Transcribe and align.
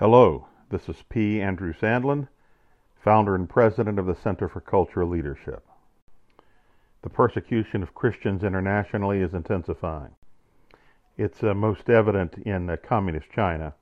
Hello, 0.00 0.46
this 0.70 0.88
is 0.88 1.04
P. 1.10 1.42
Andrew 1.42 1.74
Sandlin, 1.74 2.26
founder 3.04 3.34
and 3.34 3.46
president 3.46 3.98
of 3.98 4.06
the 4.06 4.14
Center 4.14 4.48
for 4.48 4.62
Cultural 4.62 5.06
Leadership. 5.06 5.62
The 7.02 7.10
persecution 7.10 7.82
of 7.82 7.94
Christians 7.94 8.42
internationally 8.42 9.20
is 9.20 9.34
intensifying. 9.34 10.12
It's 11.18 11.42
uh, 11.42 11.52
most 11.52 11.90
evident 11.90 12.38
in 12.46 12.70
uh, 12.70 12.78
communist 12.82 13.26
China. 13.30 13.74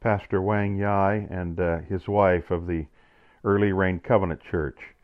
Pastor 0.00 0.42
Wang 0.42 0.76
Yi 0.76 1.26
and 1.30 1.58
uh, 1.58 1.78
his 1.78 2.06
wife 2.06 2.50
of 2.50 2.66
the 2.66 2.84
Early 3.42 3.72
Rain 3.72 4.00
Covenant 4.00 4.42
Church 4.42 4.94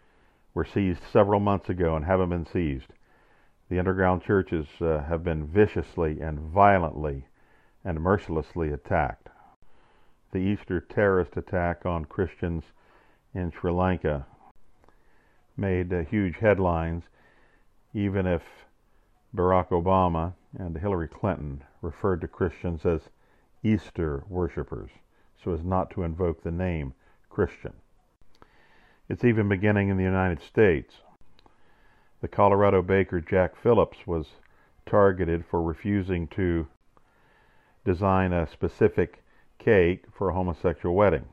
were 0.53 0.67
seized 0.67 1.05
several 1.11 1.41
months 1.41 1.71
ago 1.71 1.97
and 1.97 2.05
haven't 2.05 2.29
been 2.29 2.45
seized. 2.45 2.93
The 3.71 3.79
underground 3.79 4.25
churches 4.25 4.67
uh, 4.79 5.05
have 5.09 5.25
been 5.25 5.47
viciously 5.47 6.21
and 6.21 6.39
violently 6.39 7.29
and 7.83 7.99
mercilessly 7.99 8.75
attacked 8.75 9.31
the 10.33 10.39
Easter 10.39 10.81
terrorist 10.81 11.37
attack 11.37 11.85
on 11.85 12.07
Christians 12.07 12.65
in 13.35 13.53
Sri 13.53 13.71
Lanka 13.71 14.27
made 15.57 15.93
uh, 15.93 16.01
huge 16.01 16.37
headlines, 16.37 17.05
even 17.95 18.27
if 18.27 18.43
Barack 19.37 19.69
Obama 19.69 20.33
and 20.59 20.77
Hillary 20.77 21.09
Clinton 21.09 21.63
referred 21.83 22.23
to 22.23 22.29
Christians 22.29 22.85
as 22.87 23.03
Easter 23.63 24.25
worshippers, 24.29 24.91
so 25.43 25.53
as 25.53 25.63
not 25.63 25.91
to 25.91 26.03
invoke 26.03 26.43
the 26.43 26.51
name 26.51 26.95
Christian. 27.29 27.75
It's 29.09 29.25
even 29.25 29.49
beginning 29.49 29.89
in 29.89 29.99
the 29.99 30.03
United 30.03 30.41
States. 30.43 30.95
The 32.23 32.29
Colorado 32.29 32.83
baker 32.83 33.21
Jack 33.21 33.57
Phillips 33.57 34.07
was 34.07 34.27
targeted 34.87 35.45
for 35.45 35.63
refusing 35.63 36.29
to 36.29 36.67
design 37.85 38.33
a 38.33 38.47
specific 38.47 39.22
cake 39.65 40.05
for 40.17 40.31
a 40.31 40.35
homosexual 40.35 40.95
wedding. 40.95 41.25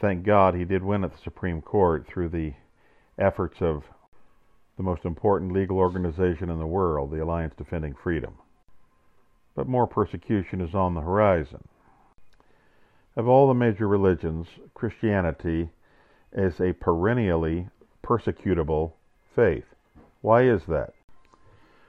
Thank 0.00 0.24
God 0.24 0.54
he 0.54 0.64
did 0.64 0.82
win 0.82 1.04
at 1.04 1.12
the 1.12 1.22
Supreme 1.22 1.60
Court 1.60 2.06
through 2.06 2.28
the 2.28 2.52
efforts 3.18 3.56
of 3.60 3.82
the 4.76 4.82
most 4.82 5.04
important 5.04 5.52
legal 5.52 5.78
organization 5.78 6.50
in 6.50 6.58
the 6.58 6.66
world, 6.66 7.10
the 7.10 7.22
Alliance 7.22 7.54
Defending 7.56 7.94
Freedom. 7.94 8.34
But 9.56 9.66
more 9.66 9.88
persecution 9.88 10.60
is 10.60 10.74
on 10.74 10.94
the 10.94 11.00
horizon. 11.00 11.66
Of 13.16 13.26
all 13.26 13.48
the 13.48 13.54
major 13.54 13.88
religions, 13.88 14.46
Christianity 14.74 15.70
is 16.32 16.60
a 16.60 16.72
perennially 16.74 17.68
persecutable 18.02 18.92
faith. 19.34 19.64
Why 20.20 20.42
is 20.42 20.62
that? 20.68 20.94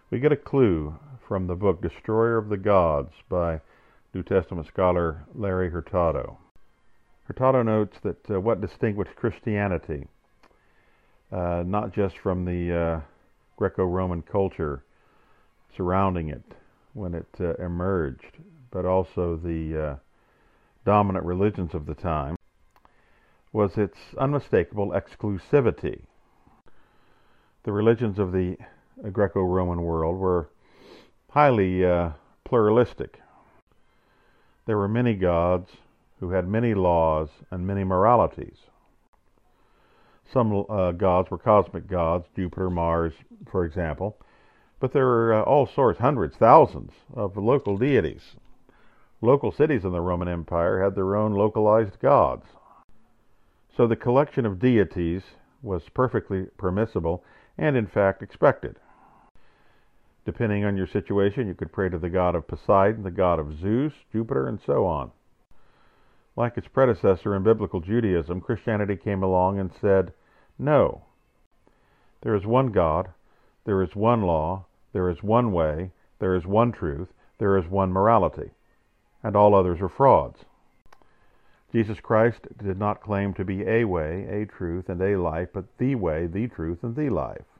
We 0.10 0.20
get 0.20 0.32
a 0.32 0.36
clue 0.38 0.96
from 1.28 1.46
the 1.46 1.56
book 1.56 1.82
Destroyer 1.84 2.38
of 2.38 2.50
the 2.50 2.58
Gods 2.58 3.14
by 3.30 3.62
New 4.12 4.24
Testament 4.24 4.68
scholar 4.68 5.24
Larry 5.36 5.70
Hurtado. 5.70 6.40
Hurtado 7.26 7.62
notes 7.62 8.00
that 8.02 8.32
uh, 8.32 8.40
what 8.40 8.60
distinguished 8.60 9.16
Christianity, 9.16 10.08
uh, 11.32 11.64
not 11.64 11.94
just 11.94 12.18
from 12.18 12.44
the 12.44 12.76
uh, 12.76 13.02
Greco 13.56 13.86
Roman 13.86 14.24
culture 14.24 14.84
surrounding 15.78 16.30
it 16.30 16.56
when 16.94 17.14
it 17.14 17.28
uh, 17.40 17.54
emerged, 17.64 18.40
but 18.72 18.84
also 18.84 19.36
the 19.36 19.80
uh, 19.80 19.96
dominant 20.86 21.24
religions 21.24 21.76
of 21.76 21.86
the 21.86 21.94
time, 21.94 22.36
was 23.54 23.78
its 23.78 23.98
unmistakable 24.18 24.90
exclusivity. 24.90 26.02
The 27.62 27.72
religions 27.72 28.18
of 28.18 28.32
the 28.32 28.58
Greco 29.12 29.44
Roman 29.44 29.84
world 29.84 30.18
were 30.18 30.50
highly 31.30 31.86
uh, 31.86 32.10
pluralistic 32.44 33.20
there 34.70 34.78
were 34.78 34.88
many 34.88 35.16
gods 35.16 35.68
who 36.20 36.30
had 36.30 36.48
many 36.48 36.76
laws 36.76 37.28
and 37.50 37.66
many 37.66 37.84
moralities. 37.84 38.58
Some 40.32 40.64
uh, 40.70 40.92
gods 40.92 41.32
were 41.32 41.40
cosmic 41.40 41.88
gods, 41.88 42.28
Jupiter, 42.36 42.70
Mars, 42.70 43.14
for 43.52 43.66
example, 43.66 44.16
but 44.80 44.94
there 44.94 45.08
were 45.08 45.34
uh, 45.34 45.42
all 45.42 45.66
sorts, 45.66 46.00
hundreds, 46.00 46.36
thousands 46.36 46.92
of 47.16 47.36
local 47.36 47.80
deities. 47.80 48.22
Local 49.22 49.52
cities 49.52 49.86
in 49.86 49.92
the 49.92 50.02
Roman 50.02 50.28
Empire 50.28 50.84
had 50.84 50.94
their 50.94 51.16
own 51.16 51.34
localized 51.34 52.00
gods. 52.00 52.46
So 53.76 53.88
the 53.88 53.96
collection 53.96 54.46
of 54.46 54.60
deities 54.60 55.24
was 55.64 55.82
perfectly 55.96 56.46
permissible 56.60 57.24
and, 57.58 57.76
in 57.76 57.88
fact, 57.88 58.22
expected. 58.22 58.76
Depending 60.30 60.64
on 60.64 60.78
your 60.78 60.86
situation, 60.86 61.48
you 61.48 61.56
could 61.56 61.72
pray 61.72 61.90
to 61.90 61.98
the 61.98 62.08
god 62.08 62.36
of 62.36 62.48
Poseidon, 62.48 63.02
the 63.02 63.10
god 63.10 63.40
of 63.40 63.60
Zeus, 63.60 63.94
Jupiter, 64.12 64.48
and 64.48 64.60
so 64.64 64.86
on. 64.86 65.10
Like 66.36 66.56
its 66.56 66.68
predecessor 66.68 67.36
in 67.36 67.42
biblical 67.42 67.80
Judaism, 67.80 68.40
Christianity 68.40 68.96
came 68.96 69.24
along 69.24 69.58
and 69.58 69.72
said, 69.82 70.14
No. 70.60 71.06
There 72.22 72.36
is 72.36 72.46
one 72.46 72.72
God, 72.72 73.10
there 73.66 73.82
is 73.82 73.96
one 73.96 74.22
law, 74.22 74.68
there 74.94 75.10
is 75.10 75.24
one 75.24 75.52
way, 75.52 75.94
there 76.20 76.36
is 76.36 76.46
one 76.46 76.74
truth, 76.74 77.12
there 77.40 77.58
is 77.58 77.66
one 77.68 77.92
morality, 77.92 78.52
and 79.24 79.36
all 79.36 79.56
others 79.56 79.82
are 79.82 79.90
frauds. 79.90 80.46
Jesus 81.72 82.00
Christ 82.00 82.42
did 82.64 82.78
not 82.78 83.02
claim 83.02 83.34
to 83.34 83.44
be 83.44 83.64
a 83.68 83.84
way, 83.86 84.28
a 84.30 84.46
truth, 84.46 84.90
and 84.90 85.02
a 85.02 85.20
life, 85.20 85.50
but 85.52 85.66
the 85.80 85.96
way, 85.96 86.28
the 86.28 86.48
truth, 86.48 86.84
and 86.84 86.96
the 86.96 87.10
life. 87.10 87.59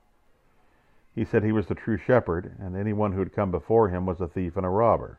He 1.14 1.24
said 1.24 1.42
he 1.42 1.52
was 1.52 1.66
the 1.66 1.74
true 1.74 1.96
shepherd, 1.96 2.56
and 2.58 2.76
anyone 2.76 3.12
who 3.12 3.18
had 3.18 3.32
come 3.32 3.50
before 3.50 3.88
him 3.88 4.06
was 4.06 4.20
a 4.20 4.28
thief 4.28 4.56
and 4.56 4.64
a 4.64 4.70
robber. 4.70 5.18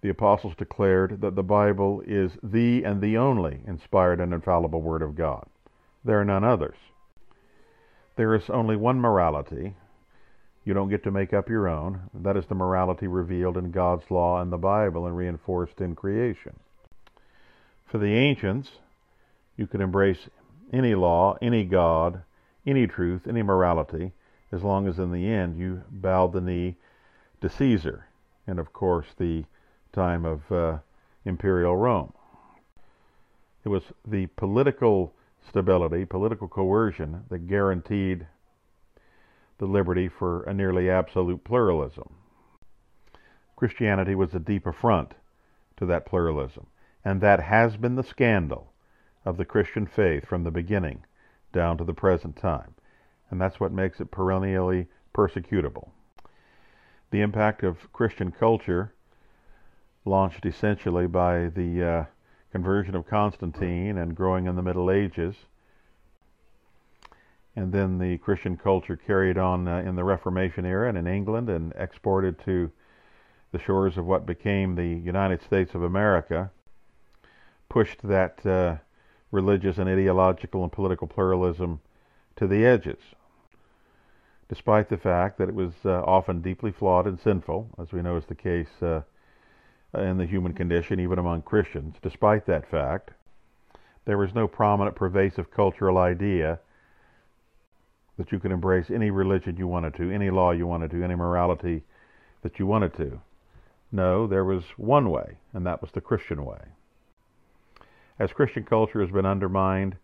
The 0.00 0.08
apostles 0.08 0.54
declared 0.56 1.20
that 1.20 1.34
the 1.34 1.42
Bible 1.42 2.02
is 2.06 2.38
the 2.42 2.84
and 2.84 3.02
the 3.02 3.18
only 3.18 3.60
inspired 3.66 4.20
and 4.20 4.32
infallible 4.32 4.80
Word 4.80 5.02
of 5.02 5.14
God. 5.14 5.46
There 6.04 6.18
are 6.20 6.24
none 6.24 6.44
others. 6.44 6.78
There 8.16 8.34
is 8.34 8.48
only 8.48 8.76
one 8.76 9.00
morality. 9.00 9.76
You 10.64 10.72
don't 10.72 10.88
get 10.88 11.04
to 11.04 11.10
make 11.10 11.34
up 11.34 11.50
your 11.50 11.68
own. 11.68 12.08
That 12.14 12.36
is 12.36 12.46
the 12.46 12.54
morality 12.54 13.06
revealed 13.06 13.58
in 13.58 13.70
God's 13.70 14.10
law 14.10 14.40
and 14.40 14.50
the 14.50 14.58
Bible 14.58 15.06
and 15.06 15.16
reinforced 15.16 15.80
in 15.80 15.94
creation. 15.94 16.58
For 17.86 17.98
the 17.98 18.14
ancients, 18.14 18.70
you 19.56 19.66
could 19.66 19.80
embrace 19.80 20.28
any 20.72 20.94
law, 20.94 21.36
any 21.42 21.64
God, 21.64 22.22
any 22.66 22.86
truth, 22.86 23.26
any 23.26 23.42
morality, 23.42 24.12
as 24.52 24.62
long 24.62 24.88
as 24.88 24.98
in 24.98 25.12
the 25.12 25.28
end 25.28 25.56
you 25.56 25.82
bowed 25.90 26.32
the 26.32 26.40
knee 26.40 26.76
to 27.40 27.48
Caesar, 27.48 28.06
and 28.46 28.58
of 28.58 28.72
course 28.72 29.06
the 29.16 29.44
time 29.92 30.24
of 30.24 30.50
uh, 30.50 30.78
imperial 31.24 31.76
Rome. 31.76 32.12
It 33.64 33.68
was 33.68 33.84
the 34.06 34.26
political 34.26 35.14
stability, 35.46 36.04
political 36.04 36.48
coercion 36.48 37.24
that 37.28 37.46
guaranteed 37.46 38.26
the 39.58 39.66
liberty 39.66 40.08
for 40.08 40.42
a 40.44 40.54
nearly 40.54 40.88
absolute 40.90 41.44
pluralism. 41.44 42.14
Christianity 43.56 44.14
was 44.14 44.34
a 44.34 44.38
deep 44.38 44.66
affront 44.66 45.14
to 45.76 45.86
that 45.86 46.06
pluralism, 46.06 46.66
and 47.04 47.20
that 47.20 47.40
has 47.40 47.76
been 47.76 47.96
the 47.96 48.02
scandal 48.02 48.72
of 49.24 49.36
the 49.36 49.44
Christian 49.44 49.86
faith 49.86 50.26
from 50.26 50.44
the 50.44 50.50
beginning 50.50 51.04
down 51.52 51.76
to 51.76 51.84
the 51.84 51.92
present 51.92 52.36
time 52.36 52.74
and 53.30 53.40
that's 53.40 53.60
what 53.60 53.72
makes 53.72 54.00
it 54.00 54.10
perennially 54.10 54.86
persecutable. 55.12 55.92
The 57.10 57.20
impact 57.20 57.62
of 57.62 57.92
Christian 57.92 58.30
culture, 58.30 58.92
launched 60.04 60.46
essentially 60.46 61.06
by 61.06 61.48
the 61.48 61.84
uh, 61.84 62.04
conversion 62.52 62.94
of 62.94 63.06
Constantine 63.06 63.98
and 63.98 64.14
growing 64.14 64.46
in 64.46 64.56
the 64.56 64.62
Middle 64.62 64.90
Ages, 64.90 65.34
and 67.56 67.72
then 67.72 67.98
the 67.98 68.18
Christian 68.18 68.56
culture 68.56 68.96
carried 68.96 69.36
on 69.36 69.68
uh, 69.68 69.78
in 69.78 69.96
the 69.96 70.04
Reformation 70.04 70.64
era 70.64 70.88
and 70.88 70.96
in 70.96 71.06
England 71.06 71.50
and 71.50 71.72
exported 71.76 72.38
to 72.44 72.70
the 73.52 73.58
shores 73.58 73.98
of 73.98 74.06
what 74.06 74.24
became 74.24 74.74
the 74.74 74.86
United 74.86 75.42
States 75.42 75.74
of 75.74 75.82
America, 75.82 76.50
pushed 77.68 78.00
that 78.02 78.44
uh, 78.46 78.76
religious 79.32 79.78
and 79.78 79.88
ideological 79.88 80.62
and 80.62 80.72
political 80.72 81.06
pluralism 81.06 81.80
to 82.36 82.46
the 82.46 82.64
edges 82.64 82.98
despite 84.50 84.90
the 84.90 84.96
fact 84.96 85.38
that 85.38 85.48
it 85.48 85.54
was 85.54 85.72
uh, 85.84 86.02
often 86.02 86.42
deeply 86.42 86.72
flawed 86.72 87.06
and 87.06 87.20
sinful, 87.20 87.70
as 87.80 87.92
we 87.92 88.02
know 88.02 88.16
is 88.16 88.24
the 88.26 88.34
case 88.34 88.82
uh, 88.82 89.00
in 89.94 90.18
the 90.18 90.26
human 90.26 90.52
condition, 90.52 90.98
even 90.98 91.20
among 91.20 91.40
Christians. 91.42 91.94
Despite 92.02 92.46
that 92.46 92.68
fact, 92.68 93.12
there 94.06 94.18
was 94.18 94.34
no 94.34 94.48
prominent, 94.48 94.96
pervasive 94.96 95.52
cultural 95.52 95.98
idea 95.98 96.58
that 98.18 98.32
you 98.32 98.40
could 98.40 98.50
embrace 98.50 98.90
any 98.90 99.10
religion 99.10 99.56
you 99.56 99.68
wanted 99.68 99.94
to, 99.94 100.10
any 100.10 100.30
law 100.30 100.50
you 100.50 100.66
wanted 100.66 100.90
to, 100.90 101.04
any 101.04 101.14
morality 101.14 101.84
that 102.42 102.58
you 102.58 102.66
wanted 102.66 102.92
to. 102.96 103.20
No, 103.92 104.26
there 104.26 104.44
was 104.44 104.64
one 104.76 105.10
way, 105.10 105.38
and 105.52 105.64
that 105.64 105.80
was 105.80 105.92
the 105.92 106.00
Christian 106.00 106.44
way. 106.44 106.60
As 108.18 108.32
Christian 108.32 108.64
culture 108.64 109.00
has 109.00 109.10
been 109.10 109.26
undermined, 109.26 109.96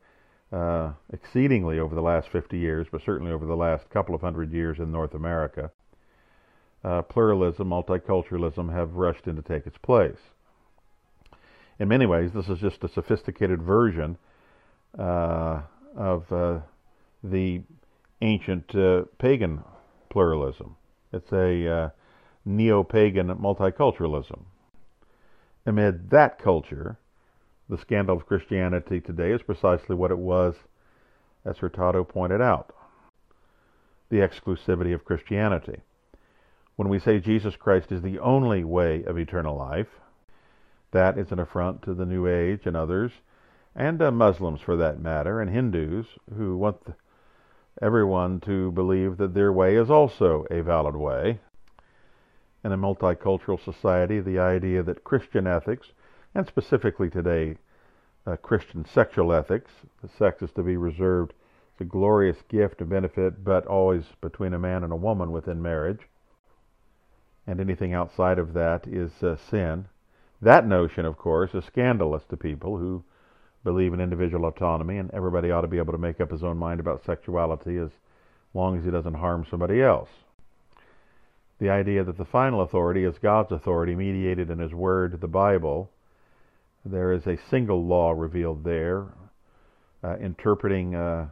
uh, 0.53 0.93
exceedingly 1.13 1.79
over 1.79 1.95
the 1.95 2.03
last 2.03 2.29
50 2.31 2.57
years, 2.59 2.87
but 2.91 3.03
certainly 3.05 3.33
over 3.33 3.47
the 3.47 3.57
last 3.57 3.91
couple 3.91 4.15
of 4.15 4.21
hundred 4.21 4.53
years 4.53 4.79
in 4.79 4.93
North 4.93 5.15
America. 5.15 5.71
Uh, 6.85 7.03
pluralism, 7.03 7.69
multiculturalism 7.69 8.73
have 8.73 8.95
rushed 8.95 9.27
in 9.27 9.35
to 9.35 9.43
take 9.43 9.67
its 9.67 9.79
place. 9.79 10.19
in 11.81 11.89
many 11.89 12.07
ways, 12.07 12.31
this 12.33 12.49
is 12.49 12.61
just 12.61 12.85
a 12.85 12.89
sophisticated 12.89 13.61
version 13.61 14.17
uh, 14.99 15.63
of 15.97 16.31
uh, 16.33 16.61
the 17.25 17.61
ancient 18.23 18.75
uh, 18.75 19.03
pagan 19.19 19.63
pluralism. 20.11 20.77
It's 21.13 21.33
a 21.33 21.93
neo 22.45 22.83
pagan 22.83 23.29
multiculturalism. 23.29 24.43
Amid 25.67 26.11
that 26.11 26.39
culture, 26.39 26.99
the 27.69 27.79
scandal 27.79 28.17
of 28.17 28.27
Christianity 28.27 29.01
today 29.01 29.33
is 29.33 29.43
precisely 29.43 29.97
what 29.97 30.11
it 30.11 30.19
was, 30.19 30.55
as 31.45 31.59
Hurtado 31.59 32.05
pointed 32.05 32.41
out 32.41 32.75
the 34.09 34.19
exclusivity 34.19 34.95
of 34.95 35.05
Christianity. 35.05 35.81
When 36.77 36.89
we 36.89 36.99
say 36.99 37.19
Jesus 37.19 37.57
Christ 37.57 37.91
is 37.91 38.03
the 38.03 38.19
only 38.19 38.63
way 38.63 39.03
of 39.05 39.19
eternal 39.19 39.57
life, 39.57 39.89
that 40.93 41.19
is 41.19 41.33
an 41.33 41.41
affront 41.41 41.83
to 41.83 41.95
the 41.95 42.07
New 42.07 42.27
Age 42.27 42.67
and 42.67 42.77
others, 42.77 43.11
and 43.75 44.01
uh, 44.01 44.11
Muslims 44.11 44.61
for 44.61 44.77
that 44.77 45.01
matter, 45.01 45.41
and 45.41 45.51
Hindus 45.51 46.07
who 46.37 46.57
want 46.57 46.85
the, 46.85 46.95
everyone 47.83 48.41
to 48.41 48.71
believe 48.73 49.17
that 49.17 49.35
their 49.35 49.53
way 49.53 49.77
is 49.77 49.91
also 49.91 50.47
a 50.51 50.62
valid 50.62 50.97
way. 50.97 51.41
In 52.65 52.73
a 52.73 52.79
multicultural 52.79 53.62
society, 53.62 54.21
the 54.21 54.39
idea 54.39 54.83
that 54.83 55.05
Christian 55.05 55.47
ethics, 55.47 55.89
and 56.37 56.47
specifically 56.47 57.09
today, 57.09 57.56
uh, 58.27 58.37
Christian 58.37 58.85
sexual 58.93 59.33
ethics, 59.33 59.71
the 60.03 60.09
sex 60.19 60.43
is 60.43 60.50
to 60.53 60.62
be 60.62 60.77
reserved 60.77 61.33
it's 61.73 61.83
a 61.83 61.85
glorious 61.85 62.38
gift 62.49 62.81
and 62.81 62.88
benefit, 62.88 63.44
but 63.44 63.67
always 63.67 64.05
between 64.23 64.55
a 64.55 64.59
man 64.59 64.83
and 64.83 64.93
a 64.94 64.97
woman 64.97 65.31
within 65.31 65.61
marriage. 65.61 66.00
And 67.47 67.61
anything 67.61 67.93
outside 67.93 68.38
of 68.38 68.55
that 68.55 68.87
is 68.87 69.12
uh, 69.23 69.37
sin. 69.50 69.85
That 70.41 70.67
notion, 70.67 71.05
of 71.05 71.19
course, 71.19 71.53
is 71.53 71.67
scandalous 71.67 72.23
to 72.31 72.37
people 72.38 72.79
who 72.79 73.05
believe 73.62 73.93
in 73.93 74.00
individual 74.00 74.47
autonomy, 74.47 74.97
and 74.97 75.11
everybody 75.12 75.50
ought 75.50 75.62
to 75.62 75.69
be 75.69 75.77
able 75.77 75.93
to 75.93 75.99
make 75.99 76.19
up 76.19 76.31
his 76.31 76.43
own 76.43 76.56
mind 76.56 76.81
about 76.81 77.05
sexuality 77.05 77.77
as 77.77 77.91
long 78.55 78.79
as 78.79 78.85
he 78.85 78.91
doesn't 78.91 79.12
harm 79.12 79.44
somebody 79.50 79.83
else. 79.83 80.09
The 81.59 81.69
idea 81.69 82.05
that 82.05 82.17
the 82.17 82.25
final 82.25 82.62
authority 82.62 83.05
is 83.05 83.19
God's 83.19 83.53
authority 83.53 83.94
mediated 83.94 84.49
in 84.50 84.59
His 84.59 84.73
Word, 84.73 85.21
the 85.21 85.29
Bible. 85.29 85.91
There 86.88 87.12
is 87.12 87.27
a 87.27 87.37
single 87.37 87.85
law 87.85 88.12
revealed 88.12 88.62
there, 88.62 89.06
uh, 90.05 90.19
interpreting 90.19 90.94
uh, 90.94 91.31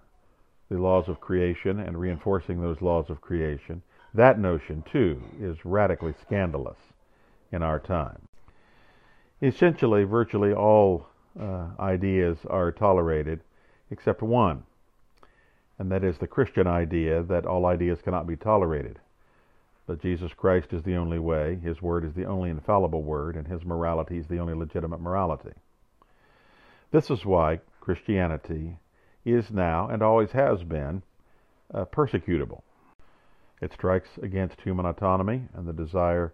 the 0.68 0.78
laws 0.78 1.08
of 1.08 1.20
creation 1.20 1.78
and 1.78 1.96
reinforcing 1.96 2.60
those 2.60 2.82
laws 2.82 3.08
of 3.08 3.20
creation. 3.20 3.80
That 4.14 4.40
notion, 4.40 4.82
too, 4.90 5.22
is 5.40 5.64
radically 5.64 6.12
scandalous 6.20 6.78
in 7.52 7.62
our 7.62 7.78
time. 7.78 8.26
Essentially, 9.40 10.02
virtually 10.02 10.52
all 10.52 11.06
uh, 11.40 11.68
ideas 11.78 12.38
are 12.50 12.72
tolerated 12.72 13.40
except 13.92 14.22
one, 14.22 14.64
and 15.78 15.88
that 15.92 16.02
is 16.02 16.18
the 16.18 16.26
Christian 16.26 16.66
idea 16.66 17.22
that 17.22 17.46
all 17.46 17.66
ideas 17.66 18.02
cannot 18.02 18.26
be 18.26 18.36
tolerated. 18.36 18.98
But 19.86 20.00
Jesus 20.00 20.32
Christ 20.32 20.72
is 20.72 20.82
the 20.82 20.96
only 20.96 21.18
way, 21.18 21.56
His 21.56 21.82
Word 21.82 22.04
is 22.04 22.14
the 22.14 22.24
only 22.24 22.50
infallible 22.50 23.02
Word, 23.02 23.36
and 23.36 23.46
His 23.46 23.64
morality 23.64 24.18
is 24.18 24.26
the 24.26 24.38
only 24.38 24.54
legitimate 24.54 25.00
morality. 25.00 25.52
This 26.90 27.10
is 27.10 27.24
why 27.24 27.60
Christianity 27.80 28.78
is 29.24 29.50
now 29.50 29.88
and 29.88 30.02
always 30.02 30.30
has 30.30 30.62
been 30.62 31.02
uh, 31.72 31.84
persecutable. 31.86 32.64
It 33.60 33.72
strikes 33.72 34.10
against 34.22 34.60
human 34.60 34.86
autonomy 34.86 35.42
and 35.54 35.66
the 35.66 35.72
desire 35.72 36.32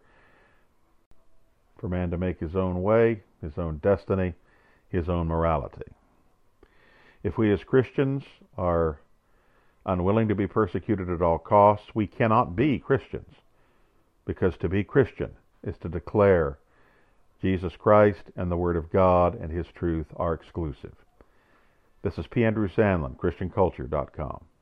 for 1.79 1.89
man 1.89 2.11
to 2.11 2.19
make 2.19 2.39
his 2.39 2.55
own 2.55 2.83
way, 2.83 3.23
his 3.41 3.57
own 3.57 3.79
destiny, 3.79 4.35
his 4.89 5.09
own 5.09 5.27
morality. 5.27 5.91
If 7.23 7.39
we 7.39 7.53
as 7.53 7.65
Christians 7.65 8.25
are 8.57 9.01
unwilling 9.87 10.29
to 10.29 10.35
be 10.35 10.47
persecuted 10.47 11.09
at 11.11 11.23
all 11.23 11.39
costs, 11.39 11.95
we 11.95 12.07
cannot 12.07 12.57
be 12.57 12.79
Christians. 12.79 13.35
Because 14.27 14.57
to 14.59 14.69
be 14.69 14.85
Christian 14.85 15.31
is 15.63 15.77
to 15.79 15.89
declare 15.89 16.59
Jesus 17.41 17.73
Christ 17.79 18.25
and 18.37 18.51
the 18.51 18.57
Word 18.57 18.77
of 18.77 18.93
God 18.93 19.35
and 19.35 19.51
His 19.51 19.67
truth 19.75 20.07
are 20.17 20.35
exclusive. 20.35 20.95
This 22.03 22.19
is 22.19 22.27
P. 22.27 22.45
Andrew 22.45 22.69
Sandlin, 22.69 23.17
ChristianCulture.com. 23.17 24.45